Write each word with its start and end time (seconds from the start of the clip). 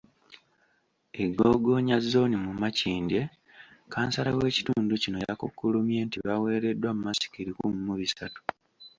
E 1.23 1.23
Gogonya 1.37 1.97
zooni 2.09 2.35
mu 2.45 2.51
Makindye, 2.61 3.21
kansala 3.93 4.29
w’ekitundu 4.37 4.93
kino 5.03 5.17
yakukkulumye 5.27 5.99
nti 6.07 6.17
baweereddwa 6.25 6.89
masiki 7.03 7.39
lukumi 7.47 7.79
mu 7.87 7.95
bisatu. 8.01 8.39